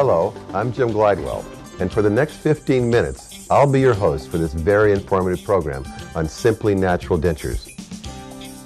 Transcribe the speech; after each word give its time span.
Hello, 0.00 0.32
I'm 0.54 0.72
Jim 0.72 0.90
Glidewell, 0.90 1.44
and 1.80 1.92
for 1.92 2.02
the 2.02 2.08
next 2.08 2.36
15 2.36 2.88
minutes, 2.88 3.50
I'll 3.50 3.68
be 3.68 3.80
your 3.80 3.94
host 3.94 4.28
for 4.28 4.38
this 4.38 4.54
very 4.54 4.92
informative 4.92 5.44
program 5.44 5.84
on 6.14 6.28
Simply 6.28 6.76
Natural 6.76 7.18
Dentures. 7.18 7.66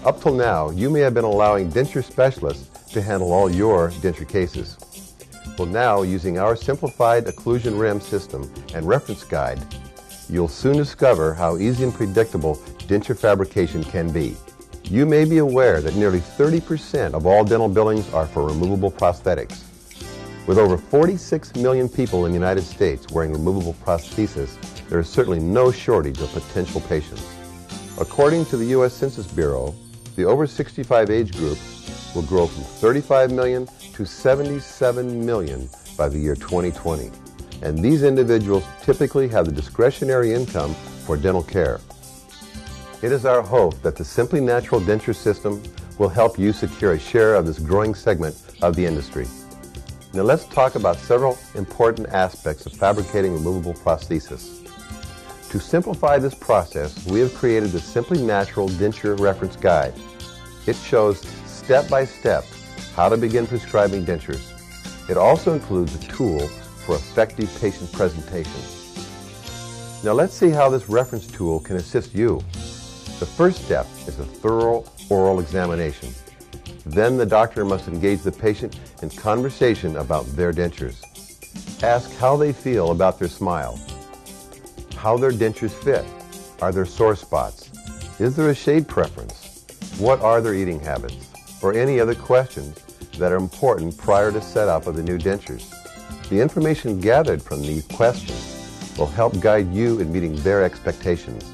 Up 0.04 0.20
till 0.20 0.34
now, 0.34 0.68
you 0.68 0.90
may 0.90 1.00
have 1.00 1.14
been 1.14 1.24
allowing 1.24 1.72
denture 1.72 2.04
specialists 2.04 2.92
to 2.92 3.00
handle 3.00 3.32
all 3.32 3.50
your 3.50 3.88
denture 4.02 4.28
cases. 4.28 4.76
Well, 5.56 5.68
now, 5.68 6.02
using 6.02 6.38
our 6.38 6.54
simplified 6.54 7.24
occlusion 7.24 7.80
rim 7.80 8.02
system 8.02 8.52
and 8.74 8.86
reference 8.86 9.24
guide, 9.24 9.64
you'll 10.28 10.48
soon 10.48 10.76
discover 10.76 11.32
how 11.32 11.56
easy 11.56 11.84
and 11.84 11.94
predictable 11.94 12.56
denture 12.88 13.18
fabrication 13.18 13.82
can 13.84 14.12
be. 14.12 14.36
You 14.84 15.06
may 15.06 15.24
be 15.24 15.38
aware 15.38 15.80
that 15.80 15.96
nearly 15.96 16.20
30% 16.20 17.14
of 17.14 17.24
all 17.24 17.42
dental 17.42 17.70
billings 17.70 18.12
are 18.12 18.26
for 18.26 18.44
removable 18.46 18.92
prosthetics. 18.92 19.71
With 20.46 20.58
over 20.58 20.76
46 20.76 21.54
million 21.54 21.88
people 21.88 22.26
in 22.26 22.32
the 22.32 22.38
United 22.38 22.62
States 22.64 23.06
wearing 23.12 23.32
removable 23.32 23.74
prostheses, 23.74 24.58
there 24.88 24.98
is 24.98 25.08
certainly 25.08 25.38
no 25.38 25.70
shortage 25.70 26.20
of 26.20 26.32
potential 26.32 26.80
patients. 26.80 27.24
According 28.00 28.46
to 28.46 28.56
the 28.56 28.64
U.S. 28.76 28.92
Census 28.92 29.26
Bureau, 29.26 29.72
the 30.16 30.24
over 30.24 30.48
65 30.48 31.10
age 31.10 31.32
group 31.36 31.58
will 32.14 32.22
grow 32.22 32.48
from 32.48 32.64
35 32.64 33.30
million 33.30 33.68
to 33.94 34.04
77 34.04 35.24
million 35.24 35.70
by 35.96 36.08
the 36.08 36.18
year 36.18 36.34
2020. 36.34 37.12
And 37.62 37.78
these 37.78 38.02
individuals 38.02 38.64
typically 38.82 39.28
have 39.28 39.46
the 39.46 39.52
discretionary 39.52 40.32
income 40.32 40.74
for 41.06 41.16
dental 41.16 41.44
care. 41.44 41.80
It 43.00 43.12
is 43.12 43.24
our 43.24 43.42
hope 43.42 43.80
that 43.82 43.94
the 43.94 44.04
Simply 44.04 44.40
Natural 44.40 44.80
Denture 44.80 45.14
System 45.14 45.62
will 45.98 46.08
help 46.08 46.36
you 46.36 46.52
secure 46.52 46.92
a 46.94 46.98
share 46.98 47.36
of 47.36 47.46
this 47.46 47.60
growing 47.60 47.94
segment 47.94 48.36
of 48.60 48.74
the 48.74 48.84
industry. 48.84 49.26
Now 50.14 50.24
let's 50.24 50.44
talk 50.44 50.74
about 50.74 50.98
several 50.98 51.38
important 51.54 52.06
aspects 52.10 52.66
of 52.66 52.74
fabricating 52.74 53.32
removable 53.32 53.72
prosthesis. 53.72 54.68
To 55.48 55.58
simplify 55.58 56.18
this 56.18 56.34
process, 56.34 57.06
we 57.06 57.20
have 57.20 57.34
created 57.34 57.70
the 57.70 57.80
Simply 57.80 58.20
Natural 58.22 58.68
Denture 58.68 59.18
Reference 59.18 59.56
Guide. 59.56 59.94
It 60.66 60.76
shows 60.76 61.20
step 61.46 61.88
by 61.88 62.04
step 62.04 62.44
how 62.94 63.08
to 63.08 63.16
begin 63.16 63.46
prescribing 63.46 64.04
dentures. 64.04 64.50
It 65.08 65.16
also 65.16 65.54
includes 65.54 65.94
a 65.94 66.08
tool 66.08 66.46
for 66.46 66.96
effective 66.96 67.50
patient 67.58 67.90
presentation. 67.92 68.60
Now 70.04 70.12
let's 70.12 70.34
see 70.34 70.50
how 70.50 70.68
this 70.68 70.90
reference 70.90 71.26
tool 71.26 71.58
can 71.60 71.76
assist 71.76 72.14
you. 72.14 72.36
The 73.18 73.26
first 73.26 73.64
step 73.64 73.86
is 74.06 74.18
a 74.18 74.26
thorough 74.26 74.84
oral 75.08 75.40
examination. 75.40 76.12
Then 76.84 77.16
the 77.16 77.26
doctor 77.26 77.64
must 77.64 77.88
engage 77.88 78.22
the 78.22 78.32
patient 78.32 78.78
in 79.02 79.10
conversation 79.10 79.96
about 79.96 80.26
their 80.36 80.52
dentures. 80.52 81.02
Ask 81.82 82.12
how 82.16 82.36
they 82.36 82.52
feel 82.52 82.90
about 82.90 83.18
their 83.18 83.28
smile, 83.28 83.78
how 84.96 85.16
their 85.16 85.30
dentures 85.30 85.72
fit, 85.72 86.04
are 86.60 86.72
there 86.72 86.86
sore 86.86 87.16
spots, 87.16 87.70
is 88.20 88.36
there 88.36 88.50
a 88.50 88.54
shade 88.54 88.88
preference, 88.88 89.64
what 89.98 90.20
are 90.20 90.40
their 90.40 90.54
eating 90.54 90.80
habits, 90.80 91.28
or 91.62 91.74
any 91.74 92.00
other 92.00 92.14
questions 92.14 92.78
that 93.18 93.32
are 93.32 93.36
important 93.36 93.96
prior 93.96 94.32
to 94.32 94.40
setup 94.40 94.86
of 94.86 94.96
the 94.96 95.02
new 95.02 95.18
dentures. 95.18 95.70
The 96.28 96.40
information 96.40 97.00
gathered 97.00 97.42
from 97.42 97.62
these 97.62 97.86
questions 97.86 98.94
will 98.98 99.06
help 99.06 99.38
guide 99.40 99.72
you 99.72 100.00
in 100.00 100.12
meeting 100.12 100.34
their 100.36 100.64
expectations. 100.64 101.52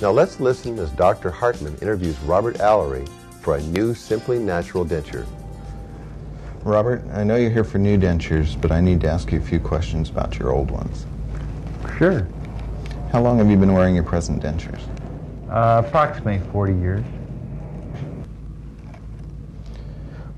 Now 0.00 0.10
let's 0.10 0.40
listen 0.40 0.78
as 0.78 0.90
Dr. 0.90 1.30
Hartman 1.30 1.76
interviews 1.80 2.18
Robert 2.20 2.56
Allery 2.56 3.08
for 3.46 3.54
a 3.54 3.62
new 3.62 3.94
Simply 3.94 4.40
Natural 4.40 4.84
denture. 4.84 5.24
Robert, 6.64 7.00
I 7.12 7.22
know 7.22 7.36
you're 7.36 7.48
here 7.48 7.62
for 7.62 7.78
new 7.78 7.96
dentures, 7.96 8.60
but 8.60 8.72
I 8.72 8.80
need 8.80 9.00
to 9.02 9.08
ask 9.08 9.30
you 9.30 9.38
a 9.38 9.40
few 9.40 9.60
questions 9.60 10.10
about 10.10 10.36
your 10.36 10.50
old 10.50 10.68
ones. 10.68 11.06
Sure. 11.96 12.26
How 13.12 13.22
long 13.22 13.38
have 13.38 13.48
you 13.48 13.56
been 13.56 13.72
wearing 13.72 13.94
your 13.94 14.02
present 14.02 14.42
dentures? 14.42 14.80
Uh, 15.48 15.80
approximately 15.86 16.40
40 16.50 16.74
years. 16.74 17.04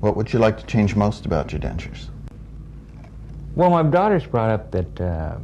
What 0.01 0.15
would 0.15 0.31
you 0.31 0.37
like 0.37 0.59
to 0.59 0.65
change 0.67 0.95
most 0.95 1.25
about 1.25 1.51
your 1.51 1.59
dentures? 1.59 2.09
Well, 3.55 3.71
my 3.71 3.81
daughter's 3.81 4.27
brought 4.27 4.51
up 4.51 4.69
that 4.69 5.01
uh, 5.01 5.37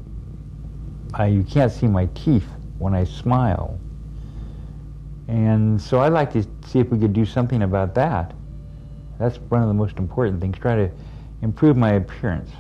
I, 1.15 1.25
you 1.25 1.41
can't 1.41 1.71
see 1.71 1.87
my 1.87 2.05
teeth 2.13 2.45
when 2.77 2.93
I 2.93 3.05
smile. 3.05 3.79
And 5.27 5.81
so 5.81 6.01
I'd 6.01 6.13
like 6.13 6.31
to 6.33 6.45
see 6.65 6.79
if 6.79 6.89
we 6.89 6.99
could 6.99 7.13
do 7.13 7.25
something 7.25 7.61
about 7.61 7.95
that. 7.95 8.33
That's 9.19 9.37
one 9.37 9.61
of 9.61 9.67
the 9.67 9.73
most 9.73 9.97
important 9.97 10.41
things, 10.41 10.57
try 10.57 10.75
to 10.75 10.91
improve 11.41 11.77
my 11.77 11.93
appearance. 11.93 12.51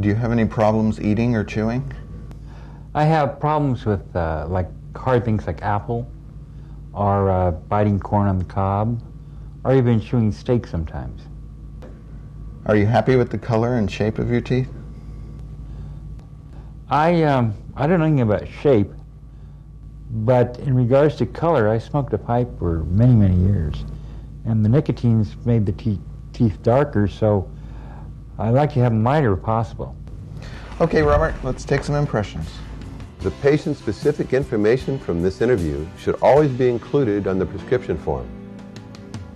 Do 0.00 0.08
you 0.08 0.14
have 0.14 0.32
any 0.32 0.44
problems 0.44 1.00
eating 1.00 1.34
or 1.36 1.44
chewing? 1.44 1.92
I 2.94 3.04
have 3.04 3.40
problems 3.40 3.84
with 3.84 4.14
uh, 4.14 4.46
like 4.48 4.68
hard 4.96 5.24
things 5.24 5.46
like 5.46 5.62
apple, 5.62 6.10
or 6.92 7.30
uh, 7.30 7.50
biting 7.50 7.98
corn 7.98 8.28
on 8.28 8.38
the 8.38 8.44
cob, 8.44 9.00
or 9.64 9.74
even 9.74 10.00
chewing 10.00 10.30
steak 10.30 10.66
sometimes. 10.66 11.22
Are 12.66 12.76
you 12.76 12.86
happy 12.86 13.16
with 13.16 13.30
the 13.30 13.38
color 13.38 13.74
and 13.76 13.90
shape 13.90 14.18
of 14.18 14.30
your 14.30 14.40
teeth? 14.40 14.70
I 16.88 17.24
um, 17.24 17.54
I 17.76 17.86
don't 17.86 17.98
know 17.98 18.06
anything 18.06 18.20
about 18.20 18.48
shape, 18.48 18.92
but 20.14 20.58
in 20.60 20.74
regards 20.74 21.16
to 21.16 21.26
color, 21.26 21.68
I 21.68 21.78
smoked 21.78 22.12
a 22.12 22.18
pipe 22.18 22.48
for 22.58 22.84
many 22.84 23.14
many 23.14 23.36
years, 23.36 23.84
and 24.44 24.64
the 24.64 24.68
nicotine's 24.68 25.36
made 25.44 25.66
the 25.66 25.72
te- 25.72 26.00
teeth 26.32 26.62
darker. 26.62 27.08
So 27.08 27.50
I 28.38 28.50
like 28.50 28.72
to 28.74 28.80
have 28.80 28.92
them 28.92 29.02
lighter 29.02 29.32
if 29.32 29.42
possible. 29.42 29.96
Okay, 30.80 31.02
Robert, 31.02 31.34
let's 31.42 31.64
take 31.64 31.84
some 31.84 31.94
impressions. 31.94 32.48
The 33.20 33.30
patient-specific 33.30 34.32
information 34.32 34.98
from 34.98 35.22
this 35.22 35.40
interview 35.40 35.86
should 35.98 36.16
always 36.16 36.50
be 36.50 36.68
included 36.68 37.26
on 37.26 37.38
the 37.38 37.46
prescription 37.46 37.96
form. 37.96 38.28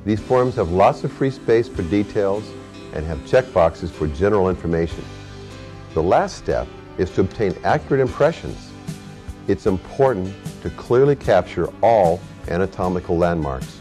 These 0.04 0.20
forms 0.20 0.56
have 0.56 0.72
lots 0.72 1.04
of 1.04 1.12
free 1.12 1.30
space 1.30 1.68
for 1.68 1.82
details 1.82 2.44
and 2.92 3.06
have 3.06 3.18
checkboxes 3.20 3.90
for 3.90 4.06
general 4.08 4.48
information. 4.50 5.04
The 5.94 6.02
last 6.02 6.36
step 6.36 6.66
is 6.98 7.10
to 7.12 7.22
obtain 7.22 7.54
accurate 7.64 8.00
impressions. 8.00 8.67
It's 9.48 9.64
important 9.64 10.30
to 10.60 10.68
clearly 10.68 11.16
capture 11.16 11.72
all 11.82 12.20
anatomical 12.48 13.16
landmarks. 13.16 13.78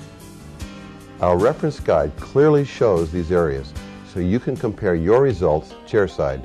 Our 1.20 1.38
reference 1.38 1.82
guide 1.82 2.16
clearly 2.16 2.64
shows 2.64 3.12
these 3.12 3.34
areas 3.34 3.74
so 4.14 4.22
you 4.22 4.40
can 4.40 4.56
compare 4.56 4.96
your 4.96 5.22
results 5.22 5.74
chairside. 5.86 6.42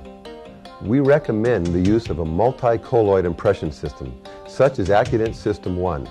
We 0.83 0.99
recommend 0.99 1.67
the 1.67 1.79
use 1.79 2.11
of 2.11 2.19
a 2.19 2.25
multi-colloid 2.25 3.25
impression 3.25 3.71
system, 3.71 4.13
such 4.49 4.81
as 4.81 4.89
Accudent 4.89 5.37
System 5.37 5.77
1, 5.77 6.11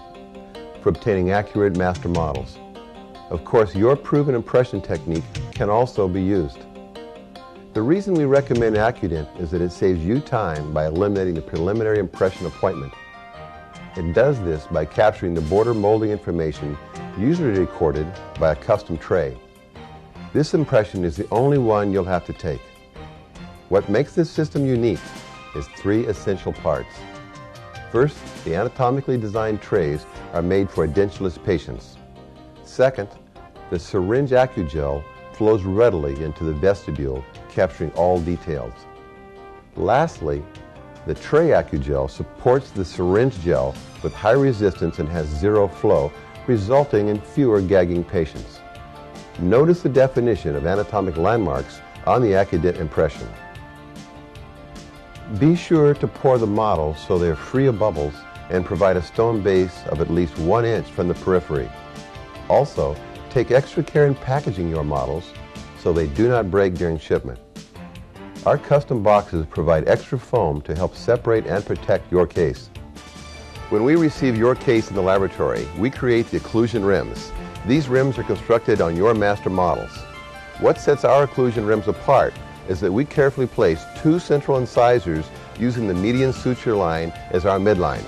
for 0.81 0.87
obtaining 0.87 1.31
accurate 1.31 1.75
master 1.75 2.07
models. 2.07 2.57
Of 3.29 3.43
course, 3.43 3.75
your 3.75 3.97
proven 3.97 4.35
impression 4.35 4.81
technique 4.81 5.25
can 5.53 5.69
also 5.69 6.07
be 6.07 6.23
used. 6.23 6.59
The 7.73 7.81
reason 7.81 8.13
we 8.13 8.23
recommend 8.23 8.77
Accudent 8.77 9.27
is 9.37 9.51
that 9.51 9.61
it 9.61 9.71
saves 9.71 9.99
you 9.99 10.21
time 10.21 10.73
by 10.73 10.87
eliminating 10.87 11.35
the 11.35 11.41
preliminary 11.41 11.99
impression 11.99 12.45
appointment. 12.45 12.93
It 13.97 14.13
does 14.13 14.41
this 14.41 14.67
by 14.67 14.85
capturing 14.85 15.33
the 15.33 15.41
border 15.41 15.73
molding 15.73 16.11
information 16.11 16.77
usually 17.17 17.59
recorded 17.59 18.07
by 18.39 18.53
a 18.53 18.55
custom 18.55 18.97
tray. 18.97 19.37
This 20.31 20.53
impression 20.53 21.03
is 21.03 21.17
the 21.17 21.27
only 21.29 21.57
one 21.57 21.91
you'll 21.91 22.05
have 22.05 22.25
to 22.27 22.33
take. 22.33 22.61
What 23.67 23.89
makes 23.89 24.15
this 24.15 24.29
system 24.29 24.65
unique 24.65 25.01
is 25.57 25.67
three 25.75 26.05
essential 26.05 26.53
parts. 26.53 26.95
First, 27.91 28.17
the 28.45 28.55
anatomically 28.55 29.17
designed 29.17 29.61
trays 29.61 30.05
are 30.31 30.41
made 30.41 30.69
for 30.69 30.87
edentulous 30.87 31.41
patients. 31.43 31.97
Second, 32.63 33.09
the 33.71 33.77
syringe 33.77 34.31
AccuGel 34.31 35.03
flows 35.33 35.63
readily 35.63 36.23
into 36.23 36.45
the 36.45 36.53
vestibule, 36.53 37.25
capturing 37.49 37.91
all 37.91 38.21
details. 38.21 38.73
Lastly, 39.75 40.41
the 41.07 41.15
tray 41.15 41.49
AccuGel 41.49 42.09
supports 42.09 42.71
the 42.71 42.85
syringe 42.85 43.39
gel 43.41 43.75
with 44.03 44.13
high 44.13 44.31
resistance 44.31 44.99
and 44.99 45.09
has 45.09 45.27
zero 45.27 45.67
flow, 45.67 46.11
resulting 46.47 47.07
in 47.07 47.19
fewer 47.19 47.61
gagging 47.61 48.03
patients. 48.03 48.59
Notice 49.39 49.81
the 49.81 49.89
definition 49.89 50.55
of 50.55 50.65
anatomic 50.65 51.17
landmarks 51.17 51.81
on 52.05 52.21
the 52.21 52.33
Accudent 52.33 52.77
impression. 52.77 53.27
Be 55.39 55.55
sure 55.55 55.93
to 55.93 56.07
pour 56.07 56.37
the 56.37 56.47
models 56.47 56.97
so 57.07 57.17
they're 57.17 57.35
free 57.35 57.67
of 57.67 57.79
bubbles 57.79 58.13
and 58.49 58.65
provide 58.65 58.97
a 58.97 59.01
stone 59.01 59.41
base 59.41 59.83
of 59.87 60.01
at 60.01 60.11
least 60.11 60.37
one 60.39 60.65
inch 60.65 60.87
from 60.87 61.07
the 61.07 61.13
periphery. 61.15 61.69
Also, 62.49 62.95
take 63.29 63.49
extra 63.49 63.81
care 63.81 64.05
in 64.07 64.13
packaging 64.13 64.69
your 64.69 64.83
models 64.83 65.31
so 65.79 65.93
they 65.93 66.07
do 66.07 66.27
not 66.27 66.51
break 66.51 66.75
during 66.75 66.99
shipment. 66.99 67.39
Our 68.43 68.57
custom 68.57 69.03
boxes 69.03 69.45
provide 69.45 69.87
extra 69.87 70.17
foam 70.17 70.61
to 70.61 70.75
help 70.75 70.95
separate 70.95 71.45
and 71.45 71.63
protect 71.63 72.11
your 72.11 72.25
case. 72.25 72.71
When 73.69 73.83
we 73.83 73.95
receive 73.95 74.35
your 74.35 74.55
case 74.55 74.89
in 74.89 74.95
the 74.95 75.01
laboratory, 75.03 75.67
we 75.77 75.91
create 75.91 76.31
the 76.31 76.39
occlusion 76.39 76.83
rims. 76.83 77.31
These 77.67 77.87
rims 77.87 78.17
are 78.17 78.23
constructed 78.23 78.81
on 78.81 78.97
your 78.97 79.13
master 79.13 79.51
models. 79.51 79.95
What 80.59 80.79
sets 80.79 81.05
our 81.05 81.27
occlusion 81.27 81.67
rims 81.67 81.87
apart 81.87 82.33
is 82.67 82.79
that 82.79 82.91
we 82.91 83.05
carefully 83.05 83.45
place 83.45 83.83
two 84.01 84.17
central 84.17 84.57
incisors 84.57 85.29
using 85.59 85.87
the 85.87 85.93
median 85.93 86.33
suture 86.33 86.73
line 86.73 87.13
as 87.29 87.45
our 87.45 87.59
midline. 87.59 88.03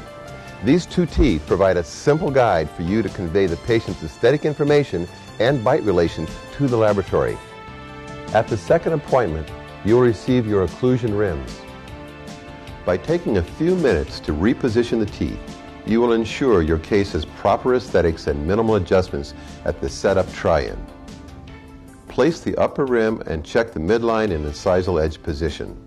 These 0.63 0.87
two 0.87 1.05
teeth 1.05 1.45
provide 1.45 1.77
a 1.77 1.83
simple 1.83 2.31
guide 2.31 2.71
for 2.71 2.81
you 2.81 3.03
to 3.03 3.09
convey 3.09 3.45
the 3.45 3.57
patient's 3.57 4.01
aesthetic 4.01 4.45
information 4.45 5.07
and 5.39 5.63
bite 5.63 5.83
relation 5.83 6.27
to 6.53 6.67
the 6.67 6.77
laboratory. 6.77 7.37
At 8.33 8.47
the 8.47 8.57
second 8.57 8.93
appointment, 8.93 9.47
you 9.85 9.95
will 9.95 10.03
receive 10.03 10.47
your 10.47 10.65
occlusion 10.65 11.17
rims. 11.17 11.61
By 12.85 12.97
taking 12.97 13.37
a 13.37 13.43
few 13.43 13.75
minutes 13.75 14.19
to 14.21 14.33
reposition 14.33 14.99
the 14.99 15.05
teeth, 15.05 15.39
you 15.85 15.99
will 15.99 16.13
ensure 16.13 16.61
your 16.61 16.79
case 16.79 17.11
has 17.11 17.25
proper 17.25 17.75
aesthetics 17.75 18.27
and 18.27 18.47
minimal 18.47 18.75
adjustments 18.75 19.33
at 19.65 19.81
the 19.81 19.89
setup 19.89 20.31
try-in. 20.33 20.77
Place 22.07 22.39
the 22.39 22.55
upper 22.57 22.85
rim 22.85 23.21
and 23.25 23.43
check 23.43 23.71
the 23.71 23.79
midline 23.79 24.33
and 24.33 24.45
incisal 24.45 25.03
edge 25.03 25.21
position. 25.21 25.77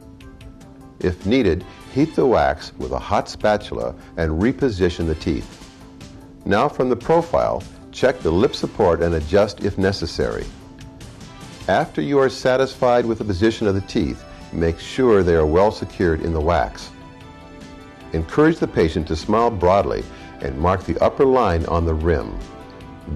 If 1.01 1.25
needed, 1.25 1.65
heat 1.93 2.15
the 2.15 2.27
wax 2.27 2.73
with 2.79 2.93
a 2.93 2.99
hot 2.99 3.29
spatula 3.29 3.95
and 4.17 4.43
reposition 4.43 5.07
the 5.07 5.15
teeth. 5.15 5.63
Now 6.45 6.69
from 6.69 6.89
the 6.89 6.97
profile, 6.97 7.63
check 7.93 8.21
the 8.21 8.31
lip 8.31 8.55
support 8.55 9.03
and 9.03 9.15
adjust 9.15 9.65
if 9.65 9.79
necessary. 9.79 10.45
After 11.69 12.01
you 12.01 12.21
are 12.21 12.29
satisfied 12.29 13.05
with 13.05 13.19
the 13.19 13.25
position 13.25 13.67
of 13.67 13.75
the 13.75 13.81
teeth, 13.81 14.25
make 14.53 14.79
sure 14.79 15.25
they 15.25 15.35
are 15.35 15.47
well 15.47 15.73
secured 15.73 16.21
in 16.21 16.33
the 16.33 16.41
wax. 16.41 16.93
Encourage 18.13 18.59
the 18.59 18.69
patient 18.69 19.09
to 19.09 19.17
smile 19.17 19.51
broadly 19.51 20.05
and 20.43 20.57
mark 20.57 20.85
the 20.85 20.97
upper 21.01 21.25
line 21.25 21.67
on 21.67 21.85
the 21.85 21.93
rim. 21.93 22.39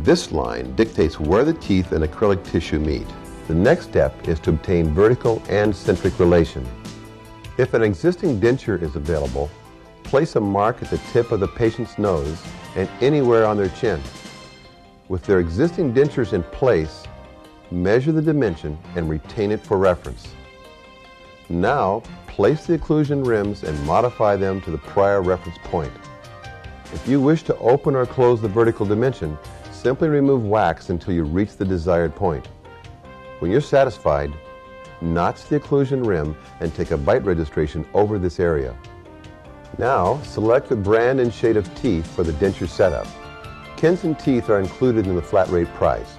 This 0.02 0.32
line 0.32 0.74
dictates 0.74 1.20
where 1.20 1.44
the 1.44 1.54
teeth 1.54 1.92
and 1.92 2.04
acrylic 2.04 2.44
tissue 2.44 2.80
meet. 2.80 3.06
The 3.46 3.54
next 3.54 3.84
step 3.84 4.26
is 4.26 4.40
to 4.40 4.50
obtain 4.50 4.94
vertical 4.94 5.40
and 5.48 5.74
centric 5.74 6.18
relation. 6.18 6.66
If 7.56 7.72
an 7.72 7.84
existing 7.84 8.40
denture 8.40 8.82
is 8.82 8.96
available, 8.96 9.48
place 10.02 10.34
a 10.34 10.40
mark 10.40 10.82
at 10.82 10.90
the 10.90 10.98
tip 11.12 11.30
of 11.30 11.38
the 11.38 11.46
patient's 11.46 11.98
nose 11.98 12.42
and 12.74 12.88
anywhere 13.00 13.46
on 13.46 13.56
their 13.56 13.68
chin. 13.68 14.00
With 15.08 15.22
their 15.22 15.38
existing 15.38 15.94
dentures 15.94 16.32
in 16.32 16.42
place, 16.42 17.04
measure 17.70 18.12
the 18.12 18.22
dimension 18.22 18.78
and 18.96 19.08
retain 19.08 19.50
it 19.50 19.60
for 19.60 19.78
reference. 19.78 20.34
Now, 21.48 22.02
place 22.26 22.66
the 22.66 22.78
occlusion 22.78 23.26
rims 23.26 23.64
and 23.64 23.86
modify 23.86 24.36
them 24.36 24.60
to 24.62 24.70
the 24.70 24.78
prior 24.78 25.20
reference 25.20 25.58
point. 25.64 25.92
If 26.92 27.06
you 27.06 27.20
wish 27.20 27.42
to 27.44 27.56
open 27.58 27.94
or 27.94 28.06
close 28.06 28.40
the 28.40 28.48
vertical 28.48 28.86
dimension, 28.86 29.38
simply 29.70 30.08
remove 30.08 30.44
wax 30.44 30.90
until 30.90 31.14
you 31.14 31.24
reach 31.24 31.56
the 31.56 31.64
desired 31.64 32.14
point. 32.14 32.46
When 33.38 33.50
you're 33.50 33.60
satisfied, 33.60 34.32
notch 35.00 35.46
the 35.46 35.58
occlusion 35.58 36.06
rim 36.06 36.36
and 36.60 36.74
take 36.74 36.90
a 36.90 36.96
bite 36.96 37.24
registration 37.24 37.86
over 37.94 38.18
this 38.18 38.38
area. 38.38 38.76
Now, 39.78 40.20
select 40.22 40.68
the 40.68 40.76
brand 40.76 41.20
and 41.20 41.32
shade 41.32 41.56
of 41.56 41.72
teeth 41.74 42.06
for 42.06 42.22
the 42.22 42.32
denture 42.32 42.68
setup. 42.68 43.06
Kenson 43.76 44.14
teeth 44.14 44.50
are 44.50 44.60
included 44.60 45.06
in 45.06 45.16
the 45.16 45.22
flat 45.22 45.48
rate 45.48 45.72
price. 45.74 46.16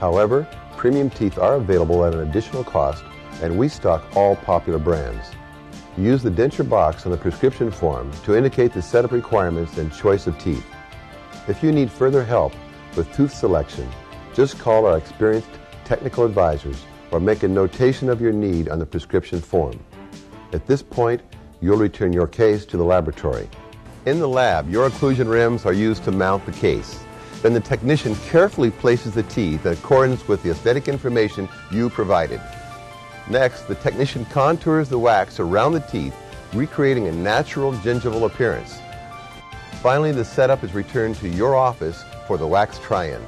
However, 0.00 0.48
premium 0.78 1.10
teeth 1.10 1.38
are 1.38 1.56
available 1.56 2.04
at 2.04 2.14
an 2.14 2.20
additional 2.20 2.62
cost 2.62 3.02
and 3.42 3.58
we 3.58 3.68
stock 3.68 4.04
all 4.14 4.36
popular 4.36 4.78
brands. 4.78 5.32
Use 5.96 6.22
the 6.22 6.30
denture 6.30 6.66
box 6.66 7.04
on 7.04 7.10
the 7.10 7.18
prescription 7.18 7.68
form 7.68 8.12
to 8.22 8.36
indicate 8.36 8.72
the 8.72 8.80
setup 8.80 9.10
requirements 9.10 9.76
and 9.76 9.92
choice 9.92 10.28
of 10.28 10.38
teeth. 10.38 10.64
If 11.48 11.64
you 11.64 11.72
need 11.72 11.90
further 11.90 12.24
help 12.24 12.54
with 12.96 13.12
tooth 13.12 13.34
selection, 13.34 13.90
just 14.32 14.60
call 14.60 14.86
our 14.86 14.96
experienced 14.96 15.50
technical 15.84 16.24
advisors 16.24 16.84
or 17.10 17.18
make 17.18 17.42
a 17.42 17.48
notation 17.48 18.08
of 18.08 18.20
your 18.20 18.32
need 18.32 18.68
on 18.68 18.78
the 18.78 18.86
prescription 18.86 19.40
form. 19.40 19.78
At 20.52 20.66
this 20.68 20.82
point, 20.82 21.20
you'll 21.60 21.76
return 21.76 22.12
your 22.12 22.28
case 22.28 22.64
to 22.66 22.76
the 22.76 22.84
laboratory. 22.84 23.48
In 24.06 24.20
the 24.20 24.28
lab, 24.28 24.70
your 24.70 24.88
occlusion 24.88 25.28
rims 25.28 25.66
are 25.66 25.72
used 25.72 26.04
to 26.04 26.12
mount 26.12 26.46
the 26.46 26.52
case. 26.52 27.00
Then 27.42 27.54
the 27.54 27.60
technician 27.60 28.16
carefully 28.16 28.70
places 28.70 29.14
the 29.14 29.22
teeth 29.24 29.64
in 29.64 29.72
accordance 29.72 30.26
with 30.26 30.42
the 30.42 30.50
aesthetic 30.50 30.88
information 30.88 31.48
you 31.70 31.88
provided. 31.88 32.40
Next, 33.30 33.68
the 33.68 33.76
technician 33.76 34.24
contours 34.26 34.88
the 34.88 34.98
wax 34.98 35.38
around 35.38 35.72
the 35.72 35.80
teeth, 35.80 36.16
recreating 36.52 37.06
a 37.06 37.12
natural 37.12 37.72
gingival 37.74 38.24
appearance. 38.24 38.80
Finally, 39.82 40.12
the 40.12 40.24
setup 40.24 40.64
is 40.64 40.74
returned 40.74 41.14
to 41.16 41.28
your 41.28 41.54
office 41.54 42.04
for 42.26 42.36
the 42.36 42.46
wax 42.46 42.78
try-in. 42.80 43.22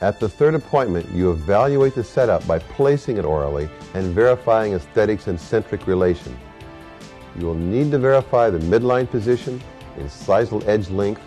At 0.00 0.18
the 0.18 0.28
third 0.28 0.54
appointment, 0.54 1.08
you 1.12 1.30
evaluate 1.30 1.94
the 1.94 2.02
setup 2.02 2.46
by 2.46 2.58
placing 2.58 3.18
it 3.18 3.24
orally 3.24 3.68
and 3.94 4.14
verifying 4.14 4.74
aesthetics 4.74 5.28
and 5.28 5.40
centric 5.40 5.86
relation. 5.86 6.36
You 7.38 7.46
will 7.46 7.54
need 7.54 7.92
to 7.92 7.98
verify 7.98 8.50
the 8.50 8.58
midline 8.58 9.08
position, 9.08 9.62
incisal 9.96 10.66
edge 10.66 10.90
length, 10.90 11.22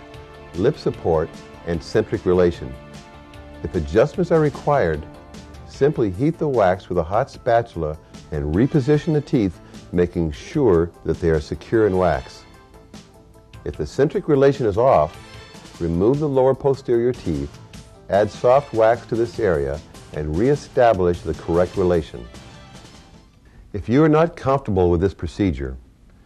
lip 0.56 0.78
support, 0.78 1.30
and 1.68 1.82
centric 1.84 2.26
relation. 2.26 2.74
If 3.64 3.76
adjustments 3.76 4.32
are 4.32 4.40
required, 4.40 5.06
Simply 5.80 6.10
heat 6.10 6.38
the 6.38 6.50
wax 6.50 6.90
with 6.90 6.98
a 6.98 7.04
hot 7.04 7.32
spatula 7.32 7.98
and 8.32 8.54
reposition 8.54 9.14
the 9.14 9.22
teeth, 9.22 9.62
making 9.94 10.34
sure 10.34 10.92
that 11.06 11.22
they 11.22 11.30
are 11.30 11.40
secure 11.40 11.88
in 11.88 11.96
wax. 11.98 12.44
If 13.64 13.78
the 13.78 13.86
centric 13.86 14.28
relation 14.28 14.66
is 14.66 14.78
off, 14.78 15.16
remove 15.80 16.20
the 16.20 16.28
lower 16.28 16.54
posterior 16.54 17.14
teeth, 17.14 17.58
add 18.10 18.30
soft 18.30 18.74
wax 18.74 19.06
to 19.06 19.16
this 19.16 19.40
area, 19.40 19.80
and 20.12 20.38
reestablish 20.38 21.22
the 21.22 21.36
correct 21.36 21.78
relation. 21.78 22.28
If 23.72 23.88
you 23.88 24.04
are 24.04 24.10
not 24.10 24.36
comfortable 24.36 24.90
with 24.90 25.00
this 25.00 25.14
procedure, 25.14 25.78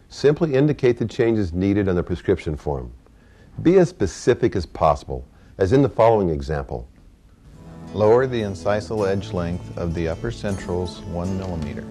simply 0.08 0.54
indicate 0.54 0.98
the 0.98 1.06
changes 1.06 1.52
needed 1.52 1.88
on 1.88 1.94
the 1.94 2.02
prescription 2.02 2.56
form. 2.56 2.92
Be 3.62 3.78
as 3.78 3.88
specific 3.88 4.56
as 4.56 4.66
possible, 4.66 5.26
as 5.58 5.72
in 5.72 5.80
the 5.80 5.88
following 5.88 6.28
example. 6.28 6.88
Lower 7.92 8.26
the 8.26 8.42
incisal 8.42 9.08
edge 9.08 9.32
length 9.32 9.78
of 9.78 9.94
the 9.94 10.08
upper 10.08 10.32
centrals 10.32 11.00
1 11.02 11.38
millimeter. 11.38 11.86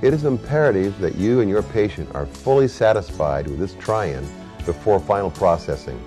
It 0.00 0.14
is 0.14 0.24
imperative 0.24 0.98
that 1.00 1.16
you 1.16 1.40
and 1.40 1.50
your 1.50 1.62
patient 1.62 2.14
are 2.14 2.26
fully 2.26 2.66
satisfied 2.66 3.46
with 3.46 3.58
this 3.58 3.74
try-in 3.74 4.26
before 4.64 4.98
final 4.98 5.30
processing. 5.30 6.02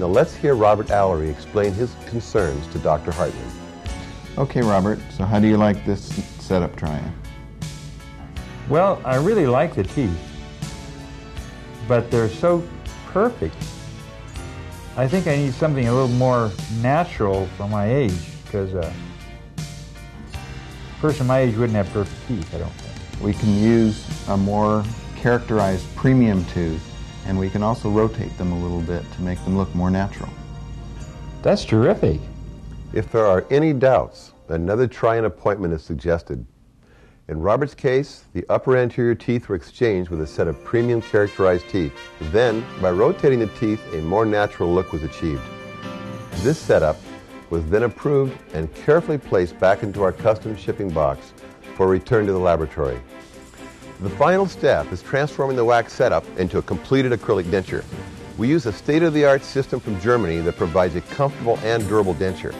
Now 0.00 0.06
let's 0.06 0.34
hear 0.34 0.56
Robert 0.56 0.88
Allery 0.88 1.30
explain 1.30 1.72
his 1.72 1.94
concerns 2.06 2.66
to 2.68 2.78
Dr. 2.80 3.12
Hartman. 3.12 3.50
Okay, 4.36 4.60
Robert, 4.60 4.98
so 5.16 5.24
how 5.24 5.38
do 5.38 5.46
you 5.46 5.56
like 5.56 5.84
this 5.86 6.02
setup 6.40 6.74
try-in? 6.76 7.12
Well, 8.68 9.00
I 9.04 9.16
really 9.16 9.46
like 9.46 9.76
the 9.76 9.84
teeth, 9.84 10.18
but 11.86 12.10
they're 12.10 12.28
so 12.28 12.66
perfect 13.16 13.56
I 14.98 15.06
think 15.06 15.26
I 15.26 15.36
need 15.36 15.52
something 15.52 15.88
a 15.88 15.92
little 15.92 16.08
more 16.08 16.50
natural 16.80 17.46
for 17.56 17.68
my 17.68 17.86
age 17.86 18.18
because 18.44 18.74
uh, 18.74 18.90
a 19.58 21.00
person 21.00 21.26
my 21.26 21.40
age 21.40 21.54
wouldn't 21.54 21.76
have 21.76 21.90
perfect 21.92 22.28
teeth, 22.28 22.54
I 22.54 22.58
don't 22.58 22.70
think. 22.70 23.22
We 23.22 23.34
can 23.34 23.54
use 23.62 24.06
a 24.28 24.38
more 24.38 24.84
characterized 25.16 25.84
premium 25.96 26.46
tooth 26.46 26.82
and 27.26 27.38
we 27.38 27.50
can 27.50 27.62
also 27.62 27.90
rotate 27.90 28.36
them 28.38 28.52
a 28.52 28.58
little 28.58 28.80
bit 28.80 29.04
to 29.12 29.22
make 29.22 29.42
them 29.44 29.54
look 29.58 29.74
more 29.74 29.90
natural. 29.90 30.30
That's 31.42 31.66
terrific. 31.66 32.18
If 32.94 33.12
there 33.12 33.26
are 33.26 33.44
any 33.50 33.74
doubts, 33.74 34.32
another 34.48 34.86
try-in 34.86 35.26
appointment 35.26 35.74
is 35.74 35.82
suggested. 35.82 36.46
In 37.28 37.40
Robert's 37.40 37.74
case, 37.74 38.22
the 38.34 38.46
upper 38.48 38.76
anterior 38.76 39.16
teeth 39.16 39.48
were 39.48 39.56
exchanged 39.56 40.10
with 40.10 40.20
a 40.20 40.26
set 40.28 40.46
of 40.46 40.62
premium 40.62 41.02
characterized 41.02 41.68
teeth. 41.68 41.92
Then, 42.30 42.64
by 42.80 42.92
rotating 42.92 43.40
the 43.40 43.48
teeth, 43.48 43.80
a 43.94 43.96
more 43.96 44.24
natural 44.24 44.72
look 44.72 44.92
was 44.92 45.02
achieved. 45.02 45.42
This 46.44 46.56
setup 46.56 46.96
was 47.50 47.66
then 47.66 47.82
approved 47.82 48.38
and 48.54 48.72
carefully 48.76 49.18
placed 49.18 49.58
back 49.58 49.82
into 49.82 50.04
our 50.04 50.12
custom 50.12 50.56
shipping 50.56 50.88
box 50.88 51.32
for 51.74 51.88
return 51.88 52.26
to 52.26 52.32
the 52.32 52.38
laboratory. 52.38 53.00
The 54.02 54.10
final 54.10 54.46
step 54.46 54.92
is 54.92 55.02
transforming 55.02 55.56
the 55.56 55.64
wax 55.64 55.94
setup 55.94 56.24
into 56.38 56.58
a 56.58 56.62
completed 56.62 57.10
acrylic 57.10 57.46
denture. 57.46 57.84
We 58.38 58.46
use 58.46 58.66
a 58.66 58.72
state-of-the-art 58.72 59.42
system 59.42 59.80
from 59.80 60.00
Germany 60.00 60.38
that 60.42 60.56
provides 60.56 60.94
a 60.94 61.00
comfortable 61.00 61.58
and 61.64 61.88
durable 61.88 62.14
denture. 62.14 62.54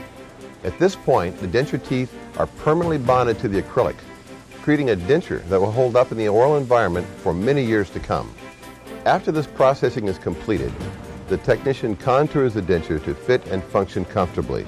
At 0.65 0.77
this 0.81 0.97
point, 0.97 1.39
the 1.39 1.47
denture 1.47 1.87
teeth 1.87 2.13
are 2.37 2.49
permanently 2.49 2.99
bonded 2.99 3.39
to 3.39 3.49
the 3.49 3.63
acrylic 3.63 3.95
creating 4.67 4.91
a 4.91 4.97
denture 4.97 5.49
that 5.49 5.61
will 5.61 5.71
hold 5.71 5.95
up 5.95 6.11
in 6.11 6.19
the 6.19 6.27
oral 6.27 6.57
environment 6.57 7.07
for 7.19 7.33
many 7.33 7.65
years 7.65 7.89
to 7.89 8.01
come. 8.01 8.29
After 9.05 9.31
this 9.31 9.47
processing 9.47 10.09
is 10.09 10.19
completed, 10.19 10.73
the 11.29 11.37
technician 11.37 11.95
contours 11.95 12.55
the 12.55 12.63
denture 12.63 13.01
to 13.05 13.15
fit 13.15 13.47
and 13.47 13.63
function 13.63 14.05
comfortably. 14.05 14.67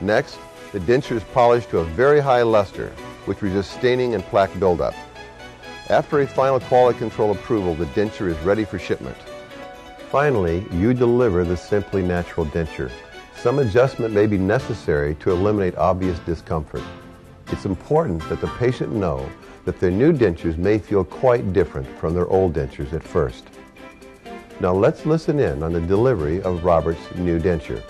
Next, 0.00 0.38
the 0.70 0.78
denture 0.78 1.16
is 1.16 1.24
polished 1.34 1.70
to 1.70 1.78
a 1.78 1.84
very 1.84 2.20
high 2.20 2.42
luster, 2.42 2.90
which 3.24 3.42
resists 3.42 3.76
staining 3.76 4.14
and 4.14 4.22
plaque 4.26 4.56
buildup. 4.60 4.94
After 5.88 6.20
a 6.20 6.26
final 6.28 6.60
quality 6.60 7.00
control 7.00 7.32
approval, 7.32 7.74
the 7.74 7.86
denture 7.86 8.28
is 8.28 8.38
ready 8.44 8.64
for 8.64 8.78
shipment. 8.78 9.16
Finally, 10.08 10.64
you 10.70 10.94
deliver 10.94 11.42
the 11.42 11.56
Simply 11.56 12.02
Natural 12.02 12.46
denture. 12.46 12.92
Some 13.34 13.58
adjustment 13.58 14.14
may 14.14 14.28
be 14.28 14.38
necessary 14.38 15.16
to 15.16 15.32
eliminate 15.32 15.74
obvious 15.74 16.20
discomfort. 16.20 16.84
It's 17.52 17.64
important 17.64 18.26
that 18.28 18.40
the 18.40 18.46
patient 18.46 18.92
know 18.92 19.28
that 19.64 19.80
their 19.80 19.90
new 19.90 20.12
dentures 20.12 20.56
may 20.56 20.78
feel 20.78 21.04
quite 21.04 21.52
different 21.52 21.86
from 21.98 22.14
their 22.14 22.28
old 22.28 22.54
dentures 22.54 22.92
at 22.92 23.02
first. 23.02 23.44
Now 24.60 24.72
let's 24.72 25.04
listen 25.04 25.40
in 25.40 25.62
on 25.62 25.72
the 25.72 25.80
delivery 25.80 26.40
of 26.42 26.64
Robert's 26.64 27.00
new 27.16 27.40
denture. 27.40 27.82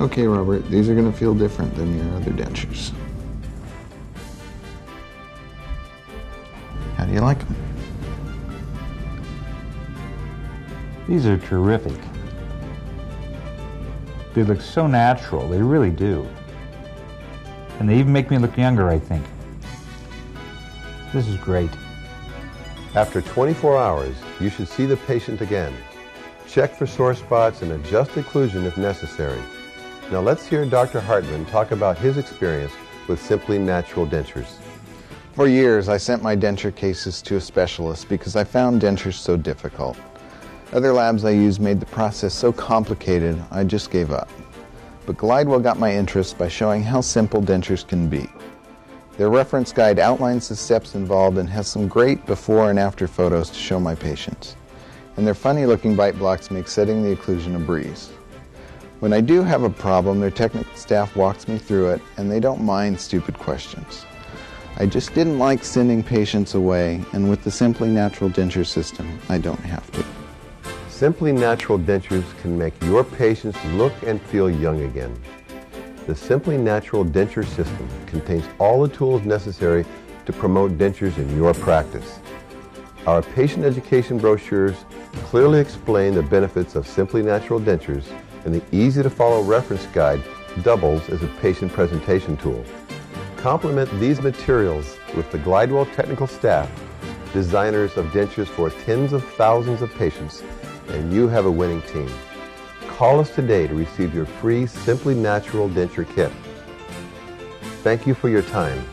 Okay, 0.00 0.26
Robert, 0.26 0.68
these 0.68 0.88
are 0.88 0.94
going 0.94 1.10
to 1.10 1.16
feel 1.16 1.34
different 1.34 1.74
than 1.74 1.96
your 1.96 2.16
other 2.16 2.32
dentures. 2.32 2.92
How 6.96 7.06
do 7.06 7.12
you 7.12 7.20
like 7.20 7.38
them? 7.38 7.56
These 11.08 11.26
are 11.26 11.38
terrific. 11.38 11.98
They 14.34 14.42
look 14.42 14.60
so 14.60 14.86
natural, 14.86 15.48
they 15.48 15.62
really 15.62 15.90
do. 15.90 16.28
And 17.82 17.90
they 17.90 17.98
even 17.98 18.12
make 18.12 18.30
me 18.30 18.38
look 18.38 18.56
younger, 18.56 18.88
I 18.90 19.00
think. 19.00 19.24
This 21.12 21.26
is 21.26 21.36
great. 21.38 21.68
After 22.94 23.20
24 23.20 23.76
hours, 23.76 24.14
you 24.38 24.50
should 24.50 24.68
see 24.68 24.86
the 24.86 24.98
patient 24.98 25.40
again. 25.40 25.74
Check 26.46 26.76
for 26.76 26.86
sore 26.86 27.16
spots 27.16 27.60
and 27.62 27.72
adjust 27.72 28.12
occlusion 28.12 28.66
if 28.66 28.76
necessary. 28.76 29.42
Now 30.12 30.20
let's 30.20 30.46
hear 30.46 30.64
Dr. 30.64 31.00
Hartman 31.00 31.44
talk 31.46 31.72
about 31.72 31.98
his 31.98 32.18
experience 32.18 32.72
with 33.08 33.20
Simply 33.20 33.58
Natural 33.58 34.06
dentures. 34.06 34.58
For 35.32 35.48
years, 35.48 35.88
I 35.88 35.96
sent 35.96 36.22
my 36.22 36.36
denture 36.36 36.72
cases 36.72 37.20
to 37.22 37.34
a 37.34 37.40
specialist 37.40 38.08
because 38.08 38.36
I 38.36 38.44
found 38.44 38.80
dentures 38.80 39.14
so 39.14 39.36
difficult. 39.36 39.98
Other 40.72 40.92
labs 40.92 41.24
I 41.24 41.30
used 41.30 41.60
made 41.60 41.80
the 41.80 41.86
process 41.86 42.32
so 42.32 42.52
complicated, 42.52 43.42
I 43.50 43.64
just 43.64 43.90
gave 43.90 44.12
up. 44.12 44.28
But 45.04 45.16
Glidewell 45.16 45.62
got 45.62 45.78
my 45.78 45.92
interest 45.92 46.38
by 46.38 46.48
showing 46.48 46.82
how 46.82 47.00
simple 47.00 47.42
dentures 47.42 47.86
can 47.86 48.08
be. 48.08 48.30
Their 49.16 49.30
reference 49.30 49.72
guide 49.72 49.98
outlines 49.98 50.48
the 50.48 50.56
steps 50.56 50.94
involved 50.94 51.38
and 51.38 51.48
has 51.50 51.68
some 51.68 51.88
great 51.88 52.24
before 52.26 52.70
and 52.70 52.78
after 52.78 53.06
photos 53.06 53.50
to 53.50 53.58
show 53.58 53.78
my 53.78 53.94
patients. 53.94 54.56
And 55.16 55.26
their 55.26 55.34
funny 55.34 55.66
looking 55.66 55.96
bite 55.96 56.18
blocks 56.18 56.50
make 56.50 56.68
setting 56.68 57.02
the 57.02 57.14
occlusion 57.14 57.56
a 57.56 57.58
breeze. 57.58 58.10
When 59.00 59.12
I 59.12 59.20
do 59.20 59.42
have 59.42 59.64
a 59.64 59.70
problem, 59.70 60.20
their 60.20 60.30
technical 60.30 60.74
staff 60.76 61.16
walks 61.16 61.48
me 61.48 61.58
through 61.58 61.90
it 61.90 62.00
and 62.16 62.30
they 62.30 62.40
don't 62.40 62.62
mind 62.62 63.00
stupid 63.00 63.38
questions. 63.38 64.06
I 64.78 64.86
just 64.86 65.12
didn't 65.14 65.38
like 65.38 65.64
sending 65.64 66.02
patients 66.02 66.54
away, 66.54 67.04
and 67.12 67.28
with 67.28 67.44
the 67.44 67.50
Simply 67.50 67.88
Natural 67.88 68.30
denture 68.30 68.66
system, 68.66 69.20
I 69.28 69.36
don't 69.36 69.60
have 69.60 69.90
to. 69.92 70.04
Simply 71.02 71.32
Natural 71.32 71.80
dentures 71.80 72.22
can 72.42 72.56
make 72.56 72.80
your 72.84 73.02
patients 73.02 73.58
look 73.72 73.92
and 74.06 74.22
feel 74.22 74.48
young 74.48 74.82
again. 74.82 75.12
The 76.06 76.14
Simply 76.14 76.56
Natural 76.56 77.04
denture 77.04 77.44
system 77.44 77.88
contains 78.06 78.44
all 78.60 78.80
the 78.80 78.94
tools 78.94 79.24
necessary 79.24 79.84
to 80.26 80.32
promote 80.32 80.78
dentures 80.78 81.18
in 81.18 81.36
your 81.36 81.54
practice. 81.54 82.20
Our 83.08 83.20
patient 83.20 83.64
education 83.64 84.16
brochures 84.16 84.76
clearly 85.24 85.58
explain 85.58 86.14
the 86.14 86.22
benefits 86.22 86.76
of 86.76 86.86
Simply 86.86 87.20
Natural 87.20 87.58
dentures, 87.58 88.04
and 88.44 88.54
the 88.54 88.62
easy-to-follow 88.70 89.42
reference 89.42 89.86
guide 89.86 90.22
doubles 90.62 91.08
as 91.08 91.24
a 91.24 91.28
patient 91.40 91.72
presentation 91.72 92.36
tool. 92.36 92.64
Complement 93.38 93.90
these 93.98 94.22
materials 94.22 94.96
with 95.16 95.28
the 95.32 95.38
Glidewell 95.38 95.92
technical 95.96 96.28
staff, 96.28 96.70
designers 97.32 97.96
of 97.96 98.06
dentures 98.12 98.46
for 98.46 98.70
tens 98.70 99.12
of 99.12 99.24
thousands 99.30 99.82
of 99.82 99.92
patients, 99.94 100.44
and 100.88 101.12
you 101.12 101.28
have 101.28 101.46
a 101.46 101.50
winning 101.50 101.82
team. 101.82 102.10
Call 102.88 103.20
us 103.20 103.34
today 103.34 103.66
to 103.66 103.74
receive 103.74 104.14
your 104.14 104.26
free 104.26 104.66
Simply 104.66 105.14
Natural 105.14 105.68
denture 105.68 106.08
kit. 106.14 106.32
Thank 107.82 108.06
you 108.06 108.14
for 108.14 108.28
your 108.28 108.42
time 108.42 108.84